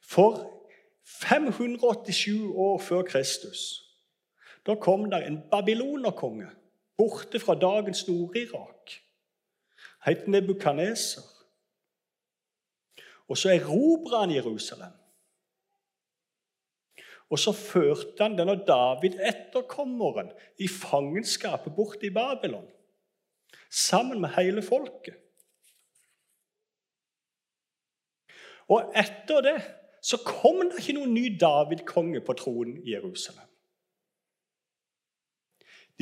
For 0.00 0.40
587 1.04 2.52
år 2.54 2.78
før 2.78 3.02
Kristus 3.02 3.82
da 4.66 4.74
kom 4.74 5.10
der 5.10 5.26
en 5.26 5.40
babylonerkonge 5.50 6.50
borte 6.96 7.40
fra 7.40 7.54
dagens 7.54 8.08
Nord-Irak. 8.08 8.90
Het 10.04 10.28
Nebukaneser. 10.28 11.22
Og 13.28 13.38
så 13.38 13.50
erobra 13.50 14.20
han 14.20 14.34
Jerusalem. 14.34 14.92
Og 17.32 17.40
så 17.40 17.54
førte 17.56 18.20
han 18.20 18.36
denne 18.36 18.58
David, 18.66 19.16
etterkommeren, 19.24 20.28
i 20.60 20.68
fangenskapet 20.68 21.72
bort 21.76 22.04
i 22.04 22.10
Babylon. 22.12 22.66
Sammen 23.72 24.20
med 24.20 24.34
hele 24.36 24.62
folket. 24.62 25.16
Og 28.68 28.92
etter 28.96 29.40
det 29.44 29.56
så 30.02 30.18
kom 30.26 30.60
det 30.66 30.82
ikke 30.82 30.96
noen 30.98 31.14
ny 31.14 31.28
David-konge 31.40 32.20
på 32.26 32.34
tronen 32.36 32.76
i 32.82 32.92
Jerusalem. 32.96 33.48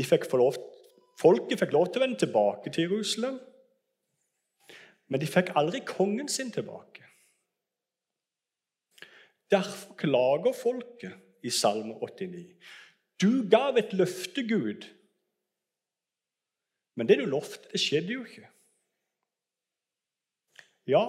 Fikk 0.01 0.25
lov, 0.33 0.57
folket 1.21 1.61
fikk 1.61 1.75
lov 1.77 1.91
til 1.91 2.01
å 2.01 2.05
vende 2.07 2.19
tilbake 2.23 2.73
til 2.73 2.87
Jerusalem, 2.87 3.37
men 5.13 5.21
de 5.21 5.29
fikk 5.29 5.53
aldri 5.61 5.83
kongen 5.85 6.31
sin 6.33 6.49
tilbake. 6.55 7.05
Derfor 9.51 9.95
klager 9.99 10.53
folket 10.55 11.17
i 11.43 11.51
Salme 11.51 11.95
89. 11.95 12.55
Du 13.21 13.49
gav 13.51 13.77
et 13.77 13.93
løfte, 13.93 14.47
Gud, 14.49 14.87
men 16.95 17.09
det 17.09 17.19
du 17.19 17.25
lovte, 17.25 17.69
det 17.73 17.81
skjedde 17.81 18.13
jo 18.13 18.25
ikke. 18.25 18.49
Ja, 20.87 21.05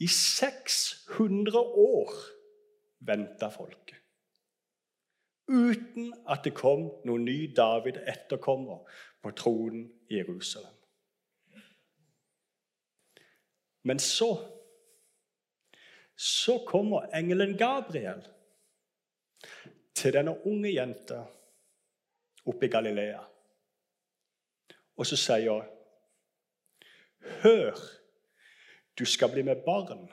i 0.00 0.06
600 0.06 1.58
år 1.58 2.12
venta 3.00 3.48
folket. 3.48 3.96
Uten 5.48 6.12
at 6.28 6.44
det 6.44 6.52
kom 6.54 6.86
noen 7.08 7.24
ny 7.26 7.38
David 7.56 7.98
etterkommer 8.06 8.84
på 9.22 9.32
tronen 9.36 9.88
i 10.10 10.20
Jerusalem. 10.20 10.76
Men 13.82 13.98
så 13.98 14.34
så 16.20 16.58
kommer 16.66 17.00
engelen 17.16 17.58
Gabriel 17.58 18.26
til 19.94 20.12
denne 20.12 20.34
unge 20.46 20.74
jenta 20.74 21.22
oppe 22.44 22.66
i 22.66 22.68
Galilea. 22.68 23.22
Og 24.96 25.06
så 25.06 25.16
sier 25.16 25.52
hun, 25.52 25.64
'Hør' 27.20 28.00
Du 28.98 29.04
skal 29.04 29.30
bli 29.32 29.42
med 29.42 29.56
barn 29.64 30.10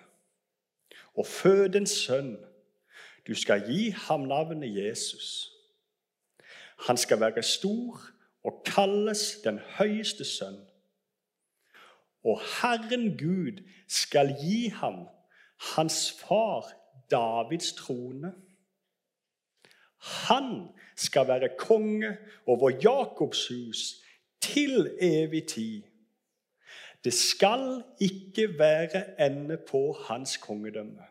og 1.16 1.26
føde 1.26 1.78
en 1.78 1.88
sønn. 1.88 2.38
Du 3.28 3.34
skal 3.36 3.66
gi 3.68 3.90
ham 3.90 4.20
navnet 4.20 4.76
Jesus. 4.76 5.52
Han 6.88 6.98
skal 6.98 7.20
være 7.20 7.44
stor 7.44 8.00
og 8.44 8.64
kalles 8.66 9.40
den 9.44 9.60
høyeste 9.60 10.26
sønn. 10.26 10.68
Og 12.24 12.40
Herren 12.40 13.18
Gud 13.18 13.64
skal 13.88 14.36
gi 14.42 14.68
ham 14.68 15.08
hans 15.58 16.12
far 16.12 16.66
Davids 17.12 17.74
trone. 17.74 18.34
Han 20.00 20.68
skal 20.96 21.28
være 21.28 21.50
konge 21.58 22.18
over 22.46 22.70
Jakobs 22.70 23.48
hus 23.48 23.78
til 24.42 24.98
evig 25.02 25.48
tid. 25.48 25.84
Det 27.04 27.14
skal 27.14 27.84
ikke 28.00 28.60
være 28.60 29.26
ende 29.26 29.58
på 29.70 29.94
hans 29.94 30.38
kongedømme. 30.38 31.04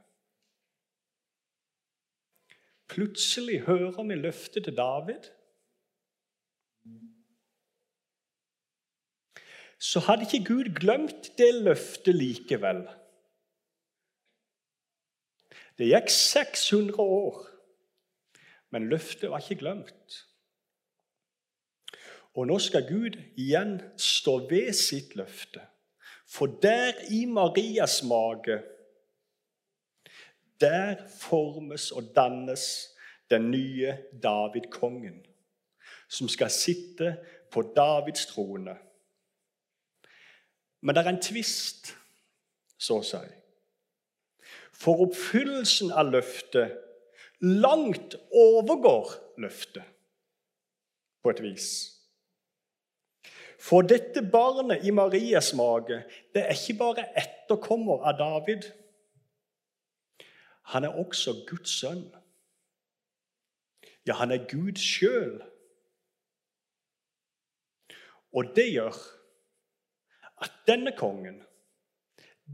Plutselig 2.88 3.60
hører 3.60 4.02
vi 4.02 4.14
løftet 4.14 4.64
til 4.64 4.76
David. 4.76 5.22
Så 9.78 10.00
hadde 10.00 10.22
ikke 10.22 10.54
Gud 10.54 10.74
glemt 10.80 11.38
det 11.38 11.54
løftet 11.54 12.14
likevel. 12.14 12.88
Det 15.78 15.90
gikk 15.90 16.10
600 16.10 17.02
år, 17.02 17.42
men 18.72 18.88
løftet 18.88 19.30
var 19.30 19.44
ikke 19.44 19.60
glemt. 19.60 20.22
Og 22.36 22.46
nå 22.48 22.58
skal 22.60 22.88
Gud 22.88 23.16
igjen 23.40 23.78
stå 24.00 24.38
ved 24.50 24.72
sitt 24.76 25.14
løfte. 25.16 25.62
For 26.26 26.46
der 26.46 26.98
i 27.10 27.24
Marias 27.24 28.02
mage, 28.02 28.58
der 30.60 31.06
formes 31.20 31.90
og 31.90 32.12
dannes 32.16 32.88
den 33.30 33.50
nye 33.50 33.96
David-kongen, 34.22 35.26
som 36.08 36.28
skal 36.28 36.50
sitte 36.50 37.16
på 37.50 37.62
Davids 37.76 38.26
trone. 38.26 38.76
Men 40.80 40.94
det 40.94 41.04
er 41.04 41.10
en 41.10 41.22
tvist, 41.22 41.96
så 42.78 43.00
å 43.00 43.06
si. 43.06 43.24
For 44.76 45.06
oppfyllelsen 45.06 45.92
av 45.92 46.10
løftet 46.12 46.76
langt 47.40 48.16
overgår 48.32 49.12
løftet, 49.40 49.84
på 51.22 51.32
et 51.32 51.42
vis. 51.44 51.70
For 53.60 53.82
dette 53.82 54.22
barnet 54.32 54.84
i 54.86 54.92
Marias 54.94 55.52
mage 55.56 56.02
det 56.34 56.44
er 56.44 56.54
ikke 56.54 56.78
bare 56.78 57.06
etterkommer 57.18 58.04
av 58.06 58.18
David. 58.20 58.68
Han 60.72 60.84
er 60.84 60.98
også 60.98 61.34
Guds 61.48 61.78
sønn. 61.80 62.04
Ja, 64.06 64.14
han 64.20 64.30
er 64.30 64.46
Gud 64.46 64.78
sjøl. 64.78 65.40
Og 68.36 68.52
det 68.56 68.68
gjør 68.72 68.96
at 70.44 70.52
denne 70.68 70.92
kongen, 70.96 71.40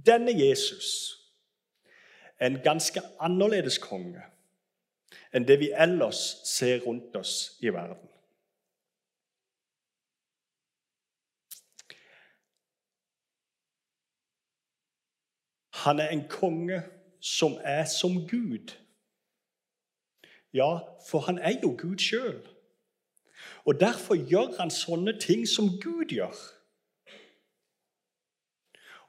denne 0.07 0.33
Jesus, 0.33 1.19
en 2.43 2.61
ganske 2.65 3.01
annerledes 3.21 3.79
konge 3.83 4.23
enn 5.33 5.47
det 5.49 5.59
vi 5.61 5.71
ellers 5.73 6.21
ser 6.45 6.83
rundt 6.85 7.17
oss 7.17 7.57
i 7.61 7.73
verden. 7.73 8.09
Han 15.85 15.99
er 15.99 16.09
en 16.09 16.29
konge 16.29 16.83
som 17.21 17.57
er 17.65 17.85
som 17.85 18.29
Gud. 18.29 18.75
Ja, 20.53 20.79
for 21.09 21.19
han 21.21 21.39
er 21.39 21.61
jo 21.63 21.77
Gud 21.79 21.99
sjøl. 21.99 22.49
Og 23.65 23.81
derfor 23.81 24.15
gjør 24.15 24.61
han 24.61 24.71
sånne 24.71 25.19
ting 25.21 25.49
som 25.49 25.65
Gud 25.83 26.13
gjør. 26.13 26.37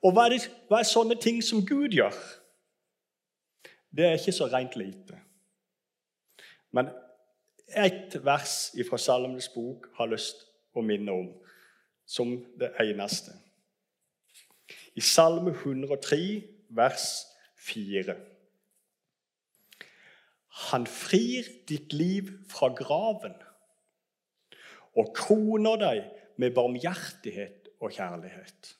Og 0.03 0.11
hva 0.11 0.25
er, 0.25 0.35
det, 0.35 0.47
hva 0.67 0.79
er 0.79 0.87
sånne 0.87 1.15
ting 1.21 1.43
som 1.43 1.61
Gud 1.67 1.93
gjør? 1.95 2.15
Det 3.93 4.05
er 4.05 4.17
ikke 4.17 4.35
så 4.35 4.47
rent 4.49 4.75
lite. 4.75 5.19
Men 6.73 6.89
ett 7.67 8.15
vers 8.25 8.73
fra 8.89 8.97
Salmenes 8.97 9.49
bok 9.53 9.87
har 9.97 10.09
lyst 10.09 10.45
å 10.73 10.81
minne 10.81 11.13
om 11.13 11.29
som 12.05 12.33
det 12.59 12.73
eneste. 12.81 13.35
I 14.97 15.01
Salme 15.01 15.53
103, 15.53 16.19
vers 16.73 17.07
4. 17.69 18.15
Han 20.69 20.85
frir 20.89 21.47
ditt 21.69 21.93
liv 21.93 22.29
fra 22.49 22.69
graven 22.77 23.33
og 24.93 25.09
kroner 25.17 25.79
deg 25.81 26.03
med 26.37 26.53
barmhjertighet 26.53 27.71
og 27.81 27.93
kjærlighet. 27.95 28.73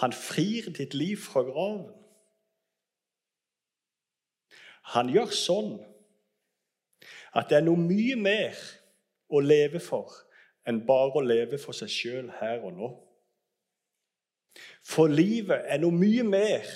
Han 0.00 0.12
frir 0.12 0.70
ditt 0.74 0.94
liv 0.94 1.16
fra 1.22 1.44
graven. 1.46 1.86
Han 4.94 5.08
gjør 5.08 5.30
sånn 5.32 5.76
at 7.34 7.48
det 7.50 7.60
er 7.60 7.66
noe 7.66 7.80
mye 7.80 8.16
mer 8.18 8.58
å 9.30 9.40
leve 9.42 9.80
for 9.82 10.12
enn 10.68 10.82
bare 10.88 11.20
å 11.20 11.24
leve 11.24 11.60
for 11.60 11.76
seg 11.76 11.92
sjøl 11.92 12.28
her 12.40 12.64
og 12.64 12.74
nå. 12.76 12.90
For 14.84 15.10
livet 15.10 15.64
er 15.70 15.80
noe 15.82 15.94
mye 15.94 16.24
mer 16.26 16.68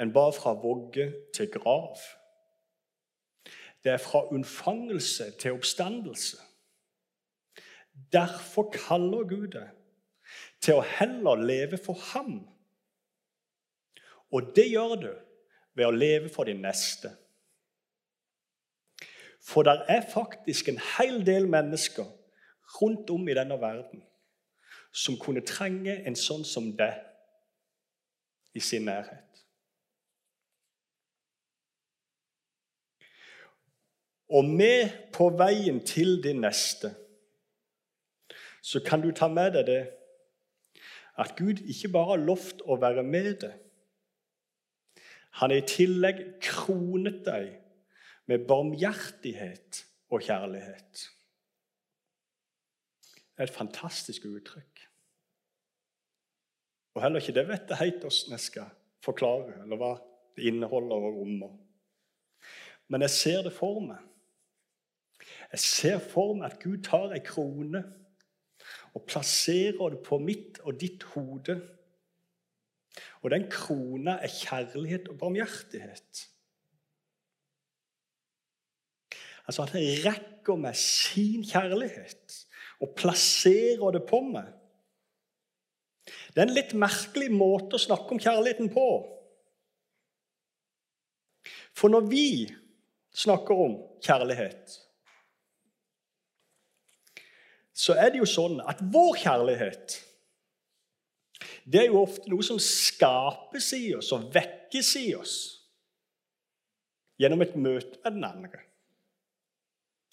enn 0.00 0.12
bare 0.12 0.34
fra 0.36 0.52
vogge 0.60 1.08
til 1.34 1.48
grav. 1.52 2.02
Det 3.82 3.94
er 3.94 4.02
fra 4.02 4.26
unnfangelse 4.34 5.30
til 5.40 5.56
oppstandelse. 5.56 6.42
Derfor 8.12 8.70
kaller 8.74 9.24
Gud 9.30 9.52
det 9.54 9.68
til 10.62 10.78
å 10.78 10.86
heller 10.96 11.42
leve 11.42 11.78
for 11.78 11.98
ham. 12.12 12.40
Og 14.34 14.52
det 14.56 14.66
gjør 14.70 14.96
du 15.00 15.12
ved 15.76 15.86
å 15.86 15.94
leve 15.94 16.32
for 16.32 16.48
din 16.48 16.62
neste. 16.64 17.12
For 19.46 19.66
det 19.66 19.76
er 19.92 20.08
faktisk 20.10 20.68
en 20.68 20.80
hel 20.96 21.20
del 21.26 21.46
mennesker 21.50 22.08
rundt 22.80 23.10
om 23.14 23.28
i 23.28 23.36
denne 23.36 23.58
verden 23.60 24.02
som 24.96 25.18
kunne 25.20 25.44
trenge 25.46 26.00
en 26.08 26.16
sånn 26.18 26.44
som 26.48 26.72
deg 26.76 26.96
i 28.56 28.62
sin 28.64 28.88
nærhet. 28.88 29.22
Og 34.32 34.44
med 34.44 34.90
på 35.14 35.28
veien 35.38 35.78
til 35.86 36.16
din 36.22 36.40
neste 36.42 36.90
så 38.66 38.80
kan 38.82 39.04
du 39.04 39.12
ta 39.14 39.28
med 39.30 39.52
deg 39.54 39.68
det 39.68 39.82
at 41.16 41.36
Gud 41.38 41.62
ikke 41.64 41.92
bare 41.92 42.12
har 42.12 42.24
lovt 42.24 42.62
å 42.64 42.76
være 42.80 43.04
med 43.06 43.32
deg. 43.44 43.54
Han 45.40 45.52
har 45.52 45.60
i 45.60 45.68
tillegg 45.68 46.22
kronet 46.40 47.20
deg 47.26 47.50
med 48.30 48.46
barmhjertighet 48.48 49.82
og 50.12 50.24
kjærlighet. 50.24 51.04
Det 53.36 53.44
er 53.44 53.50
et 53.50 53.58
fantastisk 53.58 54.24
uttrykk. 54.30 54.86
Og 56.96 57.02
heller 57.04 57.20
ikke 57.20 57.36
det 57.36 57.44
vet 57.50 57.68
jeg 57.68 57.82
helt 57.82 58.04
hvordan 58.06 58.32
jeg 58.32 58.44
skal 58.46 58.70
forklare, 59.04 59.58
eller 59.62 59.80
hva 59.80 59.92
det 60.36 60.48
inneholder 60.48 61.04
og 61.08 61.18
rommer. 61.20 61.52
Men 62.88 63.04
jeg 63.04 63.12
ser 63.12 63.42
det 63.44 63.52
for 63.52 63.82
meg. 63.84 64.00
Jeg 65.52 65.60
ser 65.60 65.98
for 66.00 66.32
meg 66.38 66.48
at 66.48 66.62
Gud 66.62 66.80
tar 66.86 67.12
ei 67.12 67.20
krone 67.24 67.82
og 68.96 69.04
plasserer 69.04 69.92
det 69.92 70.00
på 70.06 70.18
mitt 70.22 70.62
og 70.64 70.78
ditt 70.80 71.04
hode. 71.12 71.58
Og 73.20 73.32
den 73.32 73.44
krona 73.52 74.16
er 74.24 74.32
kjærlighet 74.32 75.10
og 75.12 75.18
barmhjertighet. 75.20 76.22
Altså 79.46 79.66
at 79.66 79.74
han 79.76 79.90
rekker 80.06 80.56
meg 80.58 80.78
sin 80.80 81.44
kjærlighet 81.46 82.38
og 82.82 82.94
plasserer 82.96 83.92
det 83.94 84.02
på 84.08 84.22
meg. 84.24 84.48
Det 86.06 86.42
er 86.42 86.48
en 86.48 86.56
litt 86.56 86.74
merkelig 86.78 87.28
måte 87.34 87.76
å 87.76 87.82
snakke 87.82 88.14
om 88.14 88.22
kjærligheten 88.22 88.72
på. 88.72 88.88
For 91.76 91.92
når 91.92 92.08
vi 92.08 92.28
snakker 93.16 93.62
om 93.66 93.78
kjærlighet, 94.04 94.76
så 97.76 97.96
er 98.00 98.12
det 98.12 98.22
jo 98.22 98.28
sånn 98.28 98.60
at 98.64 98.80
vår 98.80 99.18
kjærlighet 99.20 99.98
det 101.66 101.82
er 101.82 101.90
jo 101.90 102.04
ofte 102.04 102.30
noe 102.30 102.44
som 102.46 102.58
skapes 102.62 103.72
i 103.76 103.90
oss 103.96 104.12
og 104.14 104.30
vekkes 104.32 104.92
i 105.02 105.08
oss 105.18 105.34
gjennom 107.20 107.42
et 107.44 107.56
møte 107.58 107.98
med 108.04 108.16
den 108.16 108.24
andre. 108.28 108.62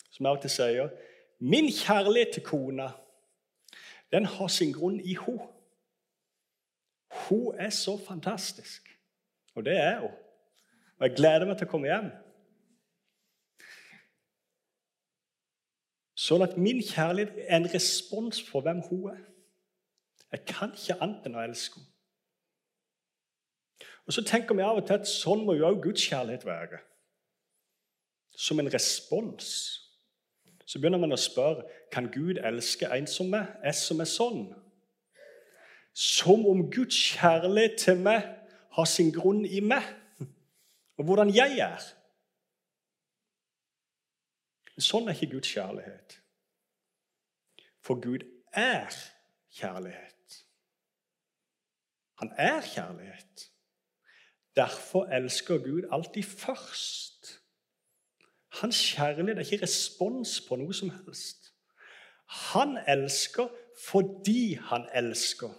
Som 0.10 0.26
jeg 0.26 0.36
alltid 0.36 0.54
sier 0.54 0.93
Min 1.43 1.67
kjærlighet 1.73 2.38
til 2.38 2.45
kona 2.47 2.89
den 4.13 4.28
har 4.30 4.49
sin 4.54 4.71
grunn 4.73 4.99
i 5.02 5.15
henne. 5.17 5.47
Hun 7.26 7.56
er 7.58 7.69
så 7.73 7.95
fantastisk. 7.97 8.89
Og 9.56 9.65
det 9.65 9.73
er 9.78 9.99
hun. 9.99 10.13
Og 10.99 11.08
jeg 11.08 11.15
gleder 11.17 11.45
meg 11.49 11.58
til 11.58 11.67
å 11.67 11.71
komme 11.71 11.89
hjem. 11.89 12.12
Sånn 16.23 16.43
at 16.45 16.55
min 16.57 16.79
kjærlighet 16.79 17.36
er 17.47 17.57
en 17.57 17.69
respons 17.73 18.43
på 18.47 18.62
hvem 18.63 18.79
hun 18.88 19.09
er. 19.12 19.23
Jeg 20.31 20.45
kan 20.49 20.71
ikke 20.71 20.95
annet 21.03 21.27
enn 21.27 21.36
å 21.38 21.43
elske 21.43 21.81
henne. 21.81 21.89
Og 24.03 24.13
Så 24.13 24.23
tenker 24.27 24.55
vi 24.55 24.63
av 24.63 24.79
og 24.79 24.88
til 24.88 24.99
at 24.99 25.07
sånn 25.07 25.45
må 25.45 25.55
jo 25.55 25.67
også 25.67 25.83
Guds 25.83 26.05
kjærlighet 26.09 26.45
være. 26.45 26.79
Som 28.36 28.59
en 28.59 28.71
respons. 28.73 29.49
Så 30.65 30.79
begynner 30.79 30.99
man 30.99 31.15
å 31.15 31.19
spørre 31.19 31.63
kan 31.91 32.09
Gud 32.12 32.39
elske 32.43 32.89
en 32.91 33.07
som 33.07 33.29
meg, 33.31 33.47
jeg 33.63 33.75
som 33.79 34.01
er 34.03 34.09
sånn. 34.09 34.45
Som 35.93 36.47
om 36.49 36.65
Guds 36.71 36.97
kjærlighet 37.13 37.77
til 37.79 37.99
meg 38.03 38.25
har 38.73 38.89
sin 38.89 39.12
grunn 39.13 39.45
i 39.45 39.62
meg 39.62 39.86
og 40.97 41.05
hvordan 41.05 41.31
jeg 41.36 41.59
er. 41.63 41.83
Sånn 44.81 45.07
er 45.07 45.17
ikke 45.17 45.36
Guds 45.36 45.51
kjærlighet. 45.53 46.17
For 47.83 47.99
Gud 48.01 48.23
er 48.53 48.89
kjærlighet. 49.53 50.38
Han 52.21 52.31
er 52.38 52.62
kjærlighet. 52.62 53.49
Derfor 54.55 55.05
elsker 55.05 55.57
Gud 55.57 55.89
alltid 55.91 56.23
først. 56.23 57.39
Hans 58.62 58.93
kjærlighet 58.93 59.38
er 59.38 59.45
ikke 59.45 59.65
respons 59.65 60.41
på 60.47 60.57
noe 60.62 60.73
som 60.73 60.89
helst. 60.93 61.51
Han 62.53 62.77
elsker 62.88 63.49
fordi 63.88 64.53
han 64.53 64.86
elsker. 64.93 65.49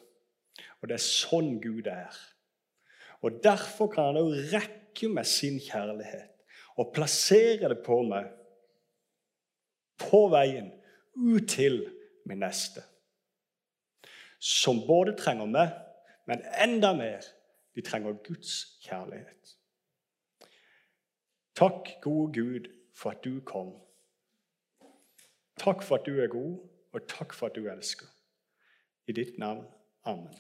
Og 0.80 0.88
det 0.88 0.98
er 0.98 1.02
sånn 1.02 1.58
Gud 1.62 1.90
er. 1.90 2.14
Og 3.24 3.40
Derfor 3.42 3.88
kan 3.92 4.10
han 4.10 4.20
òg 4.20 4.34
rekke 4.52 5.08
med 5.08 5.24
sin 5.24 5.60
kjærlighet 5.60 6.30
og 6.76 6.90
plassere 6.94 7.70
det 7.70 7.78
på 7.86 8.02
meg 8.06 8.28
på 10.10 10.26
veien 10.32 10.70
ut 11.14 11.48
til 11.48 11.80
min 12.26 12.42
neste. 12.42 12.82
Som 14.38 14.84
både 14.86 15.16
trenger 15.16 15.48
meg, 15.48 15.72
men 16.28 16.44
enda 16.60 16.92
mer 16.96 17.24
de 17.74 17.82
trenger 17.82 18.16
Guds 18.26 18.78
kjærlighet. 18.84 19.56
Takk, 21.54 21.88
gode 22.02 22.32
Gud, 22.34 22.70
for 22.94 23.10
at 23.10 23.24
du 23.24 23.40
kom. 23.46 23.74
Takk 25.58 25.82
for 25.82 25.96
at 25.96 26.06
du 26.06 26.18
er 26.20 26.26
god, 26.26 26.58
og 26.92 27.06
takk 27.08 27.34
for 27.34 27.46
at 27.46 27.56
du 27.56 27.68
elsker. 27.70 28.06
I 29.06 29.12
ditt 29.12 29.38
navn. 29.38 29.66
Amen. 30.04 30.34